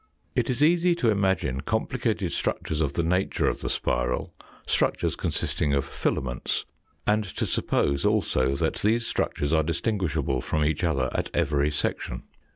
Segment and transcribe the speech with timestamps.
[0.35, 4.33] It is easy to imagine complicated structures of the nature of the spiral,
[4.65, 6.65] structures consisting of filaments,
[7.05, 11.69] and to suppose also that these structures are distinguish able from each other at every
[11.69, 12.23] section.